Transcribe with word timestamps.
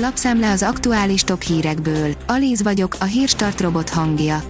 Lapszemle 0.00 0.50
az 0.50 0.62
aktuális 0.62 1.22
top 1.22 1.42
hírekből. 1.42 2.14
Alíz 2.26 2.62
vagyok, 2.62 2.96
a 3.00 3.04
hírstart 3.04 3.60
robot 3.60 3.88
hangja. 3.88 4.42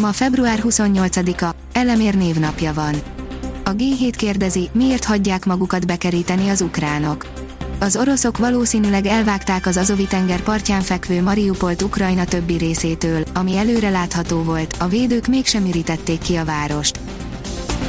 Ma 0.00 0.12
február 0.12 0.60
28-a, 0.62 1.54
Elemér 1.72 2.14
névnapja 2.14 2.72
van. 2.72 2.94
A 3.64 3.70
G7 3.70 4.12
kérdezi, 4.16 4.68
miért 4.72 5.04
hagyják 5.04 5.44
magukat 5.44 5.86
bekeríteni 5.86 6.48
az 6.48 6.60
ukránok. 6.60 7.26
Az 7.80 7.96
oroszok 7.96 8.38
valószínűleg 8.38 9.06
elvágták 9.06 9.66
az 9.66 9.76
Azovi-tenger 9.76 10.40
partján 10.40 10.82
fekvő 10.82 11.22
Mariupolt 11.22 11.82
Ukrajna 11.82 12.24
többi 12.24 12.56
részétől, 12.56 13.24
ami 13.34 13.56
előre 13.56 13.88
látható 13.88 14.42
volt, 14.42 14.76
a 14.78 14.88
védők 14.88 15.26
mégsem 15.26 15.66
ürítették 15.66 16.18
ki 16.18 16.36
a 16.36 16.44
várost. 16.44 17.00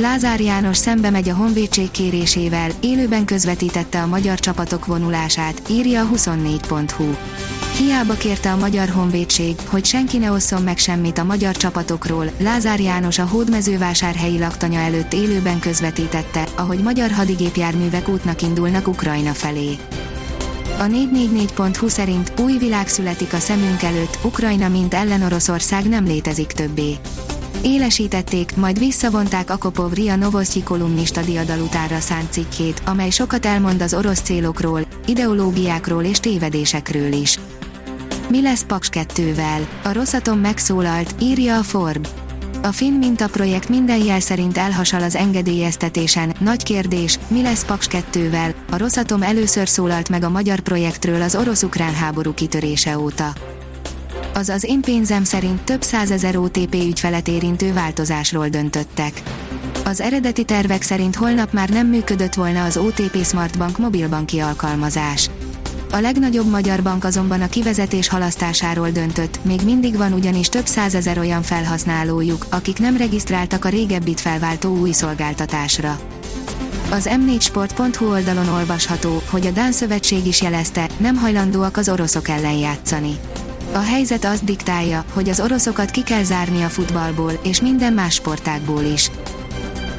Lázár 0.00 0.40
János 0.40 0.76
szembe 0.76 1.10
megy 1.10 1.28
a 1.28 1.34
honvédség 1.34 1.90
kérésével, 1.90 2.70
élőben 2.80 3.24
közvetítette 3.24 4.02
a 4.02 4.06
magyar 4.06 4.38
csapatok 4.38 4.86
vonulását, 4.86 5.62
írja 5.70 6.02
a 6.02 6.08
24.hu. 6.14 7.14
Hiába 7.78 8.14
kérte 8.14 8.52
a 8.52 8.56
magyar 8.56 8.88
honvédség, 8.88 9.56
hogy 9.66 9.84
senki 9.84 10.18
ne 10.18 10.30
osszon 10.30 10.62
meg 10.62 10.78
semmit 10.78 11.18
a 11.18 11.24
magyar 11.24 11.56
csapatokról, 11.56 12.30
Lázár 12.38 12.80
János 12.80 13.18
a 13.18 13.26
hódmezővásárhelyi 13.26 14.38
laktanya 14.38 14.78
előtt 14.78 15.12
élőben 15.12 15.58
közvetítette, 15.58 16.44
ahogy 16.56 16.78
magyar 16.78 17.10
hadigépjárművek 17.10 18.08
útnak 18.08 18.42
indulnak 18.42 18.88
Ukrajna 18.88 19.32
felé. 19.32 19.76
A 20.78 20.84
444.hu 20.84 21.88
szerint 21.88 22.32
új 22.40 22.58
világ 22.58 22.88
születik 22.88 23.32
a 23.32 23.38
szemünk 23.38 23.82
előtt, 23.82 24.18
Ukrajna 24.22 24.68
mint 24.68 24.94
ellen 24.94 25.22
Oroszország 25.22 25.88
nem 25.88 26.04
létezik 26.04 26.52
többé. 26.52 26.96
Élesítették, 27.62 28.56
majd 28.56 28.78
visszavonták 28.78 29.50
Akopov 29.50 29.92
Ria 29.92 30.16
Novosztyi 30.16 30.62
kolumnista 30.62 31.20
diadalutára 31.20 32.00
szánt 32.00 32.32
cikkét, 32.32 32.82
amely 32.86 33.10
sokat 33.10 33.46
elmond 33.46 33.82
az 33.82 33.94
orosz 33.94 34.20
célokról, 34.20 34.80
ideológiákról 35.06 36.04
és 36.04 36.20
tévedésekről 36.20 37.12
is. 37.12 37.38
Mi 38.28 38.42
lesz 38.42 38.64
Paks 38.64 38.88
2-vel? 38.92 39.66
A 39.82 39.92
Rosszatom 39.92 40.38
megszólalt, 40.38 41.14
írja 41.20 41.58
a 41.58 41.62
Forb. 41.62 42.08
A 42.62 42.72
Finn 42.72 42.98
Minta 42.98 43.28
projekt 43.28 43.68
minden 43.68 44.04
jel 44.04 44.20
szerint 44.20 44.58
elhasal 44.58 45.02
az 45.02 45.16
engedélyeztetésen. 45.16 46.34
Nagy 46.40 46.62
kérdés, 46.62 47.18
mi 47.28 47.42
lesz 47.42 47.64
Paks 47.64 47.86
2-vel? 47.90 48.54
A 48.70 48.76
Rosszatom 48.76 49.22
először 49.22 49.68
szólalt 49.68 50.08
meg 50.08 50.24
a 50.24 50.30
magyar 50.30 50.60
projektről 50.60 51.22
az 51.22 51.34
orosz-ukrán 51.34 51.94
háború 51.94 52.34
kitörése 52.34 52.98
óta. 52.98 53.32
Az 54.34 54.48
az 54.48 54.64
én 54.64 54.80
pénzem 54.80 55.24
szerint 55.24 55.62
több 55.62 55.82
százezer 55.82 56.36
OTP 56.36 56.74
ügyfelet 56.74 57.28
érintő 57.28 57.72
változásról 57.72 58.48
döntöttek. 58.48 59.22
Az 59.84 60.00
eredeti 60.00 60.44
tervek 60.44 60.82
szerint 60.82 61.16
holnap 61.16 61.52
már 61.52 61.68
nem 61.68 61.86
működött 61.86 62.34
volna 62.34 62.64
az 62.64 62.76
OTP 62.76 63.24
Smartbank 63.24 63.78
mobilbanki 63.78 64.38
alkalmazás. 64.38 65.30
A 65.92 65.98
legnagyobb 65.98 66.50
magyar 66.50 66.82
bank 66.82 67.04
azonban 67.04 67.40
a 67.40 67.48
kivezetés 67.48 68.08
halasztásáról 68.08 68.90
döntött, 68.90 69.44
még 69.44 69.60
mindig 69.64 69.96
van 69.96 70.12
ugyanis 70.12 70.48
több 70.48 70.66
százezer 70.66 71.18
olyan 71.18 71.42
felhasználójuk, 71.42 72.46
akik 72.50 72.78
nem 72.78 72.96
regisztráltak 72.96 73.64
a 73.64 73.68
régebbit 73.68 74.20
felváltó 74.20 74.76
új 74.76 74.92
szolgáltatásra. 74.92 75.98
Az 76.90 77.08
m4sport.hu 77.10 78.10
oldalon 78.10 78.48
olvasható, 78.48 79.22
hogy 79.30 79.46
a 79.46 79.50
Dán 79.50 79.72
szövetség 79.72 80.26
is 80.26 80.42
jelezte, 80.42 80.88
nem 80.96 81.16
hajlandóak 81.16 81.76
az 81.76 81.88
oroszok 81.88 82.28
ellen 82.28 82.56
játszani. 82.56 83.18
A 83.72 83.78
helyzet 83.78 84.24
azt 84.24 84.44
diktálja, 84.44 85.04
hogy 85.12 85.28
az 85.28 85.40
oroszokat 85.40 85.90
ki 85.90 86.02
kell 86.02 86.22
zárni 86.22 86.62
a 86.62 86.68
futballból, 86.68 87.32
és 87.42 87.60
minden 87.60 87.92
más 87.92 88.14
sportágból 88.14 88.82
is. 88.82 89.10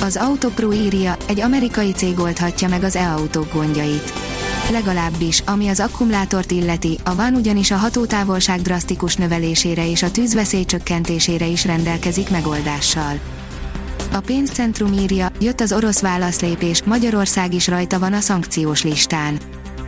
Az 0.00 0.16
Autopro 0.16 0.72
írja, 0.72 1.16
egy 1.28 1.40
amerikai 1.40 1.92
cég 1.92 2.18
oldhatja 2.18 2.68
meg 2.68 2.82
az 2.82 2.96
e-autók 2.96 3.52
gondjait 3.52 4.12
legalábbis, 4.70 5.42
ami 5.46 5.68
az 5.68 5.80
akkumulátort 5.80 6.50
illeti, 6.50 6.98
a 7.04 7.14
van 7.14 7.34
ugyanis 7.34 7.70
a 7.70 7.76
hatótávolság 7.76 8.60
drasztikus 8.60 9.16
növelésére 9.16 9.90
és 9.90 10.02
a 10.02 10.10
tűzveszély 10.10 10.64
csökkentésére 10.64 11.46
is 11.46 11.64
rendelkezik 11.64 12.30
megoldással. 12.30 13.18
A 14.12 14.20
pénzcentrum 14.20 14.92
írja, 14.92 15.28
jött 15.40 15.60
az 15.60 15.72
orosz 15.72 16.00
válaszlépés, 16.00 16.82
Magyarország 16.82 17.54
is 17.54 17.68
rajta 17.68 17.98
van 17.98 18.12
a 18.12 18.20
szankciós 18.20 18.82
listán. 18.82 19.38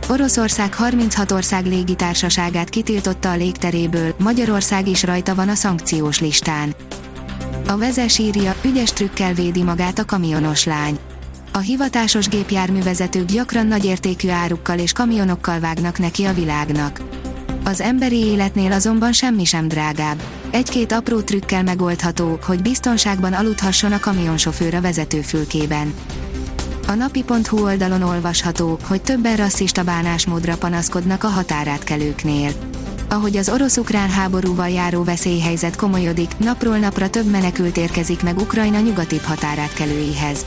Oroszország 0.09 0.73
36 0.73 1.31
ország 1.31 1.65
légitársaságát 1.65 2.69
kitiltotta 2.69 3.31
a 3.31 3.35
légteréből, 3.35 4.15
Magyarország 4.19 4.87
is 4.87 5.03
rajta 5.03 5.35
van 5.35 5.49
a 5.49 5.55
szankciós 5.55 6.19
listán. 6.19 6.75
A 7.67 7.77
vezes 7.77 8.17
írja, 8.17 8.55
ügyes 8.65 8.93
trükkel 8.93 9.33
védi 9.33 9.63
magát 9.63 9.99
a 9.99 10.05
kamionos 10.05 10.65
lány. 10.65 10.99
A 11.51 11.57
hivatásos 11.57 12.27
gépjárművezetők 12.27 13.25
gyakran 13.25 13.67
nagyértékű 13.67 14.29
árukkal 14.29 14.79
és 14.79 14.91
kamionokkal 14.91 15.59
vágnak 15.59 15.99
neki 15.99 16.23
a 16.23 16.33
világnak. 16.33 17.01
Az 17.63 17.81
emberi 17.81 18.25
életnél 18.25 18.71
azonban 18.71 19.11
semmi 19.11 19.45
sem 19.45 19.67
drágább. 19.67 20.21
Egy-két 20.51 20.91
apró 20.91 21.21
trükkel 21.21 21.63
megoldható, 21.63 22.39
hogy 22.45 22.61
biztonságban 22.61 23.33
aludhasson 23.33 23.91
a 23.91 23.99
kamionsofőr 23.99 24.73
a 24.73 24.81
vezetőfülkében. 24.81 25.93
A 26.87 26.93
napi.hu 26.93 27.63
oldalon 27.63 28.01
olvasható, 28.01 28.79
hogy 28.87 29.01
többen 29.01 29.35
rasszista 29.35 29.83
bánásmódra 29.83 30.57
panaszkodnak 30.57 31.23
a 31.23 31.27
határátkelőknél. 31.27 32.51
Ahogy 33.09 33.37
az 33.37 33.49
orosz-ukrán 33.49 34.09
háborúval 34.09 34.69
járó 34.69 35.03
veszélyhelyzet 35.03 35.75
komolyodik, 35.75 36.37
napról 36.37 36.77
napra 36.77 37.09
több 37.09 37.25
menekült 37.25 37.77
érkezik 37.77 38.23
meg 38.23 38.37
Ukrajna 38.37 38.79
nyugatibb 38.79 39.21
határátkelőihez. 39.21 40.45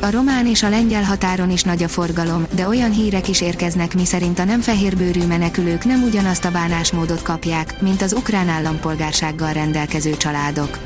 A 0.00 0.10
román 0.10 0.46
és 0.46 0.62
a 0.62 0.68
lengyel 0.68 1.02
határon 1.02 1.50
is 1.50 1.62
nagy 1.62 1.82
a 1.82 1.88
forgalom, 1.88 2.46
de 2.54 2.68
olyan 2.68 2.90
hírek 2.90 3.28
is 3.28 3.40
érkeznek 3.40 3.94
miszerint 3.94 4.38
a 4.38 4.44
nem 4.44 4.60
fehérbőrű 4.60 5.26
menekülők 5.26 5.84
nem 5.84 6.02
ugyanazt 6.02 6.44
a 6.44 6.50
bánásmódot 6.50 7.22
kapják, 7.22 7.80
mint 7.80 8.02
az 8.02 8.12
ukrán 8.12 8.48
állampolgársággal 8.48 9.52
rendelkező 9.52 10.16
családok. 10.16 10.78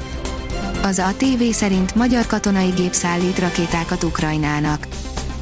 Az 0.83 0.99
a 0.99 1.15
TV 1.17 1.43
szerint 1.51 1.95
magyar 1.95 2.27
katonai 2.27 2.69
gép 2.69 2.93
szállít 2.93 3.39
rakétákat 3.39 4.03
Ukrajnának. 4.05 4.87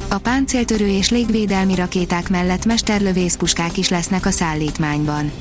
A 0.09 0.17
páncéltörő 0.17 0.87
és 0.87 1.09
légvédelmi 1.09 1.75
rakéták 1.75 2.29
mellett 2.29 2.65
mesterlövészpuskák 2.65 3.77
is 3.77 3.89
lesznek 3.89 4.25
a 4.25 4.31
szállítmányban. 4.31 5.31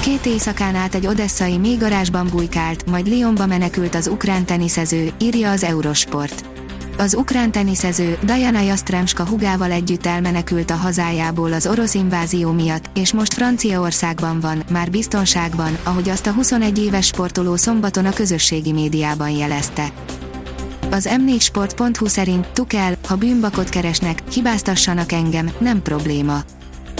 Két 0.00 0.26
éjszakán 0.26 0.74
át 0.74 0.94
egy 0.94 1.06
odesszai 1.06 1.58
mélygarázsban 1.58 2.28
bujkált, 2.30 2.90
majd 2.90 3.06
Lyonba 3.06 3.46
menekült 3.46 3.94
az 3.94 4.06
ukrán 4.06 4.44
teniszező, 4.44 5.12
írja 5.20 5.50
az 5.50 5.64
Eurosport 5.64 6.57
az 6.98 7.14
ukrán 7.14 7.52
teniszező 7.52 8.18
Diana 8.22 8.60
Jastremska 8.60 9.26
hugával 9.26 9.70
együtt 9.70 10.06
elmenekült 10.06 10.70
a 10.70 10.74
hazájából 10.74 11.52
az 11.52 11.66
orosz 11.66 11.94
invázió 11.94 12.52
miatt, 12.52 12.90
és 12.94 13.12
most 13.12 13.34
Franciaországban 13.34 14.40
van, 14.40 14.62
már 14.70 14.90
biztonságban, 14.90 15.78
ahogy 15.82 16.08
azt 16.08 16.26
a 16.26 16.32
21 16.32 16.78
éves 16.78 17.06
sportoló 17.06 17.56
szombaton 17.56 18.04
a 18.04 18.12
közösségi 18.12 18.72
médiában 18.72 19.30
jelezte. 19.30 19.92
Az 20.90 21.08
m4sport.hu 21.10 22.06
szerint 22.06 22.48
Tukel, 22.52 22.96
ha 23.08 23.16
bűnbakot 23.16 23.68
keresnek, 23.68 24.22
hibáztassanak 24.32 25.12
engem, 25.12 25.50
nem 25.58 25.82
probléma. 25.82 26.40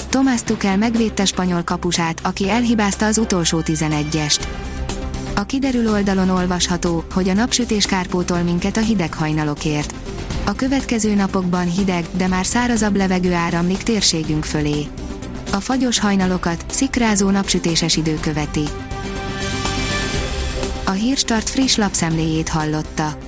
Tomás 0.09 0.43
Tukel 0.43 0.77
megvédte 0.77 1.25
spanyol 1.25 1.63
kapusát, 1.63 2.21
aki 2.23 2.51
elhibázta 2.51 3.07
az 3.07 3.19
utolsó 3.19 3.61
11-est. 3.65 4.41
A 5.39 5.47
kiderül 5.47 5.91
oldalon 5.91 6.29
olvasható, 6.29 7.05
hogy 7.13 7.29
a 7.29 7.33
napsütés 7.33 7.87
kárpótol 7.87 8.43
minket 8.43 8.77
a 8.77 8.81
hideg 8.81 9.15
hajnalokért. 9.15 9.95
A 10.45 10.53
következő 10.53 11.15
napokban 11.15 11.71
hideg, 11.71 12.05
de 12.13 12.27
már 12.27 12.47
szárazabb 12.47 12.97
levegő 12.97 13.33
áramlik 13.33 13.83
térségünk 13.83 14.45
fölé. 14.45 14.87
A 15.53 15.57
fagyos 15.57 15.99
hajnalokat 15.99 16.65
szikrázó 16.69 17.31
napsütéses 17.31 17.97
idő 17.97 18.19
követi. 18.21 18.65
A 20.87 20.91
Hírstart 20.91 21.49
friss 21.49 21.77
lapszemléjét 21.77 22.49
hallotta. 22.49 23.28